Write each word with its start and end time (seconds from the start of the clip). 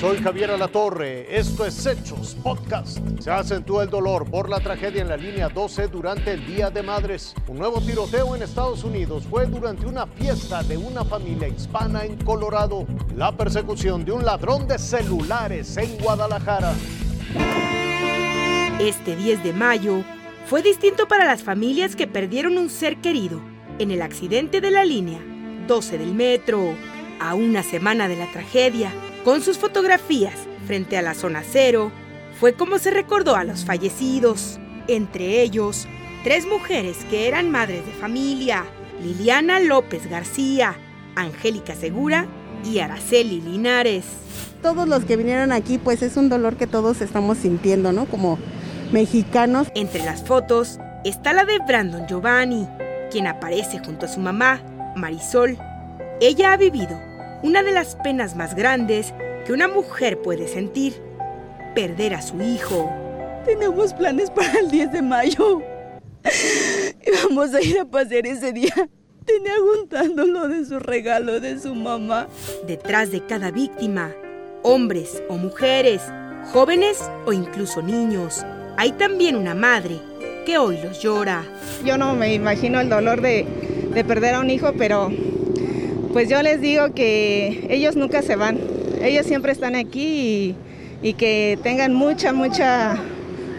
soy 0.00 0.18
Javier 0.18 0.50
Alatorre. 0.50 1.26
Esto 1.36 1.64
es 1.64 1.86
Hechos 1.86 2.36
Podcast. 2.42 2.98
Se 3.20 3.30
acentúa 3.30 3.84
el 3.84 3.90
dolor 3.90 4.30
por 4.30 4.48
la 4.48 4.60
tragedia 4.60 5.02
en 5.02 5.08
la 5.08 5.16
línea 5.16 5.48
12 5.48 5.88
durante 5.88 6.32
el 6.32 6.46
Día 6.46 6.70
de 6.70 6.82
Madres. 6.82 7.34
Un 7.48 7.58
nuevo 7.58 7.80
tiroteo 7.80 8.36
en 8.36 8.42
Estados 8.42 8.84
Unidos 8.84 9.24
fue 9.28 9.46
durante 9.46 9.86
una 9.86 10.06
fiesta 10.06 10.62
de 10.62 10.76
una 10.76 11.04
familia 11.04 11.48
hispana 11.48 12.04
en 12.04 12.16
Colorado. 12.16 12.86
La 13.14 13.36
persecución 13.36 14.04
de 14.04 14.12
un 14.12 14.24
ladrón 14.24 14.68
de 14.68 14.78
celulares 14.78 15.76
en 15.76 15.96
Guadalajara. 15.98 16.74
Este 18.78 19.16
10 19.16 19.42
de 19.42 19.52
mayo 19.52 20.02
fue 20.46 20.62
distinto 20.62 21.08
para 21.08 21.24
las 21.24 21.42
familias 21.42 21.96
que 21.96 22.06
perdieron 22.06 22.58
un 22.58 22.68
ser 22.68 22.98
querido 22.98 23.40
en 23.78 23.90
el 23.90 24.02
accidente 24.02 24.60
de 24.60 24.70
la 24.70 24.84
línea 24.84 25.20
12 25.66 25.98
del 25.98 26.14
metro. 26.14 26.74
A 27.18 27.34
una 27.34 27.62
semana 27.62 28.08
de 28.08 28.16
la 28.16 28.30
tragedia, 28.30 28.92
con 29.24 29.40
sus 29.40 29.58
fotografías 29.58 30.34
frente 30.66 30.98
a 30.98 31.02
la 31.02 31.14
zona 31.14 31.42
cero, 31.42 31.90
fue 32.38 32.52
como 32.52 32.78
se 32.78 32.90
recordó 32.90 33.36
a 33.36 33.44
los 33.44 33.64
fallecidos, 33.64 34.58
entre 34.86 35.40
ellos 35.40 35.88
tres 36.24 36.46
mujeres 36.46 36.98
que 37.08 37.26
eran 37.26 37.50
madres 37.50 37.86
de 37.86 37.92
familia, 37.92 38.64
Liliana 39.02 39.60
López 39.60 40.08
García, 40.10 40.76
Angélica 41.14 41.74
Segura 41.74 42.26
y 42.64 42.80
Araceli 42.80 43.40
Linares. 43.40 44.04
Todos 44.60 44.86
los 44.86 45.04
que 45.04 45.16
vinieron 45.16 45.52
aquí, 45.52 45.78
pues 45.78 46.02
es 46.02 46.16
un 46.16 46.28
dolor 46.28 46.56
que 46.56 46.66
todos 46.66 47.00
estamos 47.00 47.38
sintiendo, 47.38 47.92
¿no? 47.92 48.06
Como 48.06 48.38
mexicanos. 48.92 49.68
Entre 49.74 50.04
las 50.04 50.22
fotos 50.22 50.78
está 51.04 51.32
la 51.32 51.44
de 51.44 51.58
Brandon 51.66 52.06
Giovanni, 52.06 52.66
quien 53.10 53.26
aparece 53.26 53.78
junto 53.78 54.06
a 54.06 54.08
su 54.08 54.20
mamá, 54.20 54.60
Marisol. 54.96 55.56
Ella 56.20 56.52
ha 56.52 56.56
vivido 56.56 57.05
una 57.42 57.62
de 57.62 57.72
las 57.72 57.96
penas 57.96 58.36
más 58.36 58.54
grandes 58.54 59.12
que 59.44 59.52
una 59.52 59.68
mujer 59.68 60.20
puede 60.20 60.48
sentir, 60.48 60.94
perder 61.74 62.14
a 62.14 62.22
su 62.22 62.40
hijo. 62.40 62.90
Tenemos 63.44 63.94
planes 63.94 64.30
para 64.30 64.58
el 64.58 64.70
10 64.70 64.92
de 64.92 65.02
mayo. 65.02 65.62
Y 67.06 67.10
vamos 67.22 67.54
a 67.54 67.62
ir 67.62 67.78
a 67.78 67.84
pasear 67.84 68.26
ese 68.26 68.52
día. 68.52 68.74
Tenía 69.24 69.54
juntándolo 69.58 70.48
de 70.48 70.64
su 70.64 70.78
regalo 70.80 71.38
de 71.38 71.58
su 71.58 71.74
mamá. 71.74 72.26
Detrás 72.66 73.12
de 73.12 73.24
cada 73.24 73.50
víctima, 73.50 74.12
hombres 74.62 75.22
o 75.28 75.36
mujeres, 75.36 76.02
jóvenes 76.52 76.98
o 77.26 77.32
incluso 77.32 77.82
niños, 77.82 78.44
hay 78.76 78.92
también 78.92 79.36
una 79.36 79.54
madre 79.54 80.00
que 80.44 80.58
hoy 80.58 80.78
los 80.82 81.00
llora. 81.00 81.44
Yo 81.84 81.96
no 81.96 82.14
me 82.14 82.34
imagino 82.34 82.80
el 82.80 82.88
dolor 82.88 83.20
de, 83.20 83.46
de 83.92 84.04
perder 84.04 84.34
a 84.34 84.40
un 84.40 84.50
hijo, 84.50 84.72
pero 84.76 85.10
pues 86.16 86.30
yo 86.30 86.40
les 86.40 86.62
digo 86.62 86.94
que 86.94 87.66
ellos 87.68 87.94
nunca 87.94 88.22
se 88.22 88.36
van, 88.36 88.58
ellos 89.02 89.26
siempre 89.26 89.52
están 89.52 89.76
aquí 89.76 90.54
y, 91.02 91.12
que 91.12 91.58
tengan 91.62 91.92
mucha, 91.92 92.32
mucha, 92.32 92.96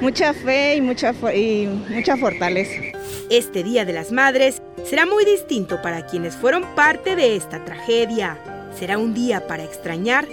mucha 0.00 0.32
fe 0.32 0.76
y 0.76 0.80
mucha, 0.80 1.12
y 1.34 1.68
mucha 1.90 2.16
fortaleza. 2.16 2.80
Este 3.28 3.62
Día 3.62 3.84
de 3.84 3.92
las 3.92 4.10
Madres 4.10 4.62
será 4.86 5.04
muy 5.04 5.26
distinto 5.26 5.82
para 5.82 6.06
quienes 6.06 6.34
fueron 6.34 6.64
parte 6.74 7.14
de 7.14 7.36
esta 7.36 7.62
tragedia. 7.62 8.38
Será 8.74 8.96
un 8.96 9.12
día 9.12 9.46
para 9.46 9.62
extrañar 9.62 10.26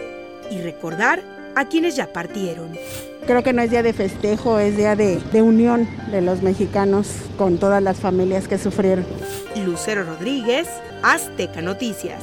y 0.49 0.61
recordar 0.61 1.21
a 1.55 1.65
quienes 1.65 1.95
ya 1.95 2.11
partieron. 2.11 2.77
Creo 3.25 3.43
que 3.43 3.53
no 3.53 3.61
es 3.61 3.71
día 3.71 3.83
de 3.83 3.93
festejo, 3.93 4.59
es 4.59 4.75
día 4.75 4.95
de, 4.95 5.19
de, 5.31 5.41
unión 5.41 5.87
de 6.11 6.21
los 6.21 6.41
mexicanos 6.41 7.07
con 7.37 7.57
todas 7.57 7.81
las 7.81 7.99
familias 7.99 8.47
que 8.47 8.57
sufrieron. 8.57 9.05
Lucero 9.65 10.03
Rodríguez, 10.03 10.67
Azteca 11.03 11.61
Noticias. 11.61 12.21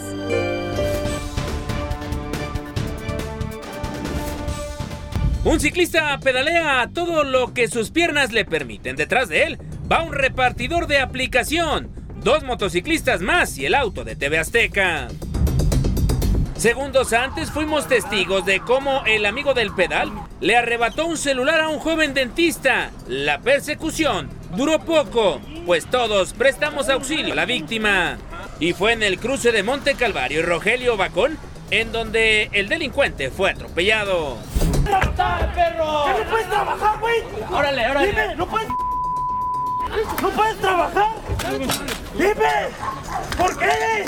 Un 5.42 5.58
ciclista 5.58 6.18
pedalea 6.20 6.90
todo 6.92 7.24
lo 7.24 7.54
que 7.54 7.68
sus 7.68 7.90
piernas 7.90 8.30
le 8.30 8.44
permiten. 8.44 8.94
Detrás 8.94 9.30
de 9.30 9.44
él 9.44 9.58
va 9.90 10.02
un 10.02 10.12
repartidor 10.12 10.86
de 10.86 10.98
aplicación, 10.98 11.90
dos 12.22 12.44
motociclistas 12.44 13.22
más 13.22 13.56
y 13.56 13.64
el 13.64 13.74
auto 13.74 14.04
de 14.04 14.16
TV 14.16 14.38
Azteca. 14.38 15.08
Segundos 16.60 17.14
antes 17.14 17.50
fuimos 17.50 17.88
testigos 17.88 18.44
de 18.44 18.60
cómo 18.60 19.02
el 19.06 19.24
amigo 19.24 19.54
del 19.54 19.72
pedal 19.72 20.12
le 20.40 20.58
arrebató 20.58 21.06
un 21.06 21.16
celular 21.16 21.58
a 21.58 21.68
un 21.68 21.78
joven 21.78 22.12
dentista. 22.12 22.90
La 23.08 23.38
persecución 23.38 24.28
duró 24.54 24.78
poco, 24.80 25.40
pues 25.64 25.86
todos 25.86 26.34
prestamos 26.34 26.90
auxilio 26.90 27.32
a 27.32 27.36
la 27.36 27.46
víctima. 27.46 28.18
Y 28.58 28.74
fue 28.74 28.92
en 28.92 29.02
el 29.02 29.18
cruce 29.18 29.52
de 29.52 29.62
Monte 29.62 29.94
Calvario 29.94 30.40
y 30.40 30.42
Rogelio 30.42 30.98
Bacón 30.98 31.38
en 31.70 31.92
donde 31.92 32.50
el 32.52 32.68
delincuente 32.68 33.30
fue 33.30 33.52
atropellado. 33.52 34.36
¡Trabajar, 34.84 35.54
perro! 35.54 36.04
¿Qué 36.14 36.24
no 36.24 36.30
puedes 36.30 36.48
trabajar, 36.50 37.00
güey? 37.00 37.22
Órale, 37.50 37.90
órale. 37.90 38.06
Dime, 38.08 38.34
¿no 38.36 38.46
puedes? 38.46 38.68
¿No 40.20 40.28
puedes 40.28 40.58
trabajar? 40.58 41.08
Dime, 42.18 42.34
¿por 43.38 43.58
qué? 43.58 44.04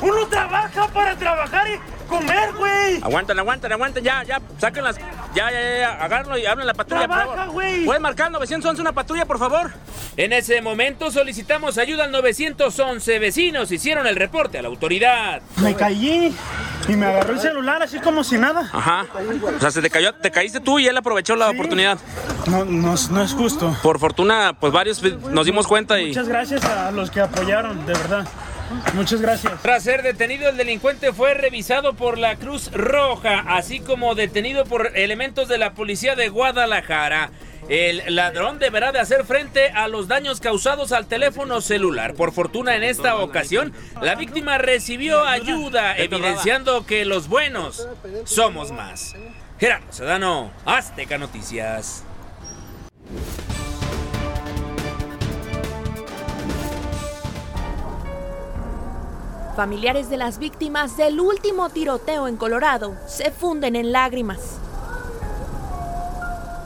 Uno 0.00 0.26
trabaja 0.28 0.86
para 0.88 1.16
trabajar 1.16 1.66
y 1.68 2.08
comer, 2.08 2.52
güey. 2.54 3.02
Aguantan, 3.02 3.38
aguantan, 3.38 3.72
aguantan, 3.72 4.02
ya, 4.04 4.22
ya, 4.22 4.40
sáquenlas. 4.58 4.96
Ya, 5.34 5.50
ya, 5.50 5.78
ya, 5.80 6.04
agárrenlo 6.04 6.38
y 6.38 6.46
hablen 6.46 6.66
la 6.66 6.74
patrulla, 6.74 7.06
Trabaja, 7.06 7.26
por 7.26 7.36
favor. 7.36 7.52
güey. 7.52 7.84
¿Pueden 7.84 8.02
marcar 8.02 8.30
911 8.30 8.80
una 8.80 8.92
patrulla, 8.92 9.26
por 9.26 9.38
favor? 9.38 9.70
En 10.16 10.32
ese 10.32 10.60
momento 10.62 11.10
solicitamos 11.10 11.78
ayuda 11.78 12.04
al 12.04 12.12
911. 12.12 13.18
Vecinos 13.18 13.70
hicieron 13.70 14.06
el 14.06 14.16
reporte 14.16 14.58
a 14.58 14.62
la 14.62 14.68
autoridad. 14.68 15.42
Me 15.58 15.74
caí 15.74 16.34
y 16.88 16.92
me 16.96 17.06
agarró 17.06 17.34
el 17.34 17.40
celular 17.40 17.82
así 17.82 17.98
como 18.00 18.24
si 18.24 18.38
nada. 18.38 18.68
Ajá. 18.72 19.06
O 19.56 19.60
sea, 19.60 19.70
se 19.70 19.82
te 19.82 19.90
cayó, 19.90 20.14
te 20.14 20.30
caíste 20.30 20.60
tú 20.60 20.78
y 20.78 20.86
él 20.86 20.96
aprovechó 20.96 21.36
la 21.36 21.50
oportunidad. 21.50 21.98
No, 22.46 22.64
no, 22.64 22.94
no 23.10 23.22
es 23.22 23.32
justo. 23.34 23.76
Por 23.82 23.98
fortuna, 24.00 24.56
pues 24.58 24.72
varios 24.72 25.02
nos 25.02 25.44
dimos 25.46 25.66
cuenta 25.66 26.00
y... 26.00 26.08
Muchas 26.08 26.28
gracias 26.28 26.64
a 26.64 26.90
los 26.90 27.10
que 27.10 27.20
apoyaron, 27.20 27.84
de 27.86 27.92
verdad. 27.92 28.26
Muchas 28.94 29.20
gracias. 29.20 29.62
Tras 29.62 29.82
ser 29.82 30.02
detenido, 30.02 30.48
el 30.48 30.56
delincuente 30.56 31.12
fue 31.12 31.34
revisado 31.34 31.94
por 31.94 32.18
la 32.18 32.36
Cruz 32.36 32.70
Roja, 32.72 33.44
así 33.48 33.80
como 33.80 34.14
detenido 34.14 34.64
por 34.64 34.96
elementos 34.96 35.48
de 35.48 35.58
la 35.58 35.74
policía 35.74 36.16
de 36.16 36.28
Guadalajara. 36.28 37.30
El 37.68 38.14
ladrón 38.14 38.58
deberá 38.58 38.92
de 38.92 38.98
hacer 38.98 39.24
frente 39.24 39.68
a 39.70 39.88
los 39.88 40.08
daños 40.08 40.40
causados 40.40 40.92
al 40.92 41.06
teléfono 41.06 41.60
celular. 41.60 42.14
Por 42.14 42.32
fortuna 42.32 42.76
en 42.76 42.82
esta 42.82 43.16
ocasión, 43.16 43.74
la 44.00 44.14
víctima 44.14 44.56
recibió 44.56 45.24
ayuda, 45.24 45.96
evidenciando 45.96 46.86
que 46.86 47.04
los 47.04 47.28
buenos 47.28 47.86
somos 48.24 48.72
más. 48.72 49.14
Gerardo 49.58 49.92
Sedano, 49.92 50.50
Azteca 50.64 51.18
Noticias. 51.18 52.04
Familiares 59.58 60.08
de 60.08 60.16
las 60.16 60.38
víctimas 60.38 60.96
del 60.96 61.18
último 61.18 61.68
tiroteo 61.68 62.28
en 62.28 62.36
Colorado 62.36 62.96
se 63.08 63.32
funden 63.32 63.74
en 63.74 63.90
lágrimas. 63.90 64.60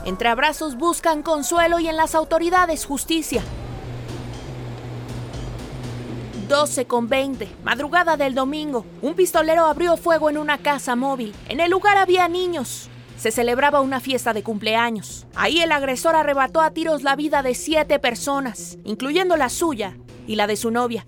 Entre 0.05 0.29
abrazos 0.29 0.77
buscan 0.77 1.23
consuelo 1.23 1.79
y 1.79 1.87
en 1.87 1.97
las 1.97 2.13
autoridades 2.13 2.85
justicia. 2.85 3.41
12 6.47 6.85
con 6.85 7.09
20, 7.09 7.49
madrugada 7.63 8.15
del 8.15 8.35
domingo, 8.35 8.85
un 9.01 9.15
pistolero 9.15 9.65
abrió 9.65 9.97
fuego 9.97 10.29
en 10.29 10.37
una 10.37 10.59
casa 10.59 10.95
móvil. 10.95 11.33
En 11.49 11.61
el 11.61 11.71
lugar 11.71 11.97
había 11.97 12.27
niños. 12.27 12.89
Se 13.17 13.31
celebraba 13.31 13.81
una 13.81 14.01
fiesta 14.01 14.33
de 14.33 14.43
cumpleaños. 14.43 15.25
Ahí 15.33 15.61
el 15.61 15.71
agresor 15.71 16.15
arrebató 16.15 16.61
a 16.61 16.69
tiros 16.69 17.01
la 17.01 17.15
vida 17.15 17.41
de 17.41 17.55
siete 17.55 17.97
personas, 17.97 18.77
incluyendo 18.83 19.35
la 19.35 19.49
suya 19.49 19.97
y 20.27 20.35
la 20.35 20.45
de 20.45 20.57
su 20.57 20.69
novia. 20.69 21.07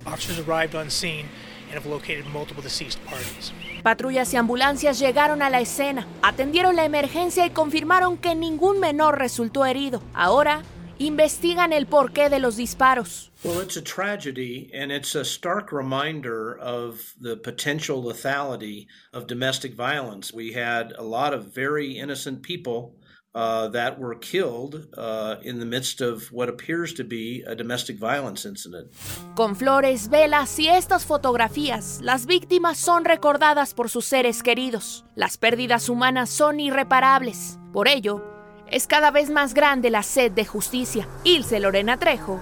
Patrullas 3.84 4.34
y 4.34 4.38
ambulancias 4.38 5.00
llegaron 5.00 5.42
a 5.42 5.50
la 5.50 5.60
escena, 5.60 6.08
atendieron 6.22 6.76
la 6.76 6.86
emergencia 6.86 7.46
y 7.46 7.52
confirmaron 7.52 8.18
que 8.18 8.36
ningún 8.36 8.80
menor 8.80 9.20
resultó 9.20 9.66
herido. 9.66 10.02
Ahora 10.14 10.64
investigan 10.98 11.74
el 11.74 11.88
porqué 11.88 12.30
de 12.30 12.40
los 12.40 12.56
disparos. 12.56 13.32
Well, 13.44 13.62
it's 13.62 13.78
a 13.78 13.82
tragedy, 13.82 14.72
and 14.74 14.92
it's 14.92 15.14
a 15.16 15.24
stark 15.24 15.72
reminder 15.72 16.58
of 16.58 17.14
the 17.20 17.38
potential 17.38 18.02
lethality 18.02 18.88
of 19.14 19.28
domestic 19.28 19.76
violence. 19.76 20.34
We 20.34 20.54
had 20.54 20.94
a 20.98 21.04
lot 21.04 21.34
of 21.34 21.54
very 21.54 22.00
innocent 22.00 22.42
people 22.42 22.96
uh, 23.36 23.68
that 23.68 24.00
were 24.00 24.16
killed 24.16 24.88
uh, 24.98 25.36
in 25.44 25.60
the 25.60 25.66
midst 25.66 26.02
of 26.02 26.32
what 26.32 26.50
appears 26.50 26.94
to 26.94 27.04
be 27.04 27.44
a 27.46 27.54
domestic 27.54 28.00
violence 28.00 28.46
incident. 28.46 28.88
Con 29.36 29.56
flores, 29.56 30.10
velas 30.10 30.58
y 30.58 30.70
estas 30.70 31.06
fotografías, 31.06 32.00
las 32.02 32.26
víctimas 32.26 32.78
son 32.78 33.06
recordadas 33.06 33.74
por 33.74 33.90
sus 33.90 34.06
seres 34.06 34.42
queridos. 34.42 35.04
Las 35.16 35.38
pérdidas 35.38 35.90
humanas 35.90 36.30
son 36.30 36.60
irreparables. 36.60 37.60
Por 37.74 37.88
ello, 37.88 38.24
es 38.72 38.88
cada 38.88 39.12
vez 39.12 39.30
más 39.30 39.54
grande 39.54 39.90
la 39.90 40.02
sed 40.02 40.32
de 40.32 40.46
justicia. 40.46 41.08
Ilse 41.24 41.60
Lorena 41.60 41.98
Trejo, 41.98 42.40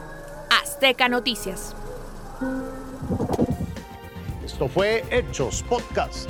Azteca 0.61 1.09
Noticias. 1.09 1.75
Esto 4.45 4.67
fue 4.67 5.03
Hechos 5.09 5.63
Podcast. 5.63 6.29